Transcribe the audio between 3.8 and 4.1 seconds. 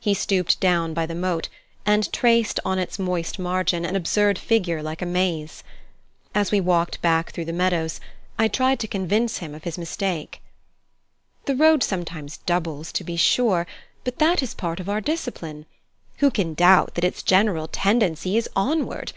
an